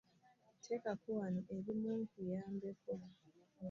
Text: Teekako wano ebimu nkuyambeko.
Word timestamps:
Teekako 0.63 1.07
wano 1.19 1.39
ebimu 1.55 1.89
nkuyambeko. 2.01 2.91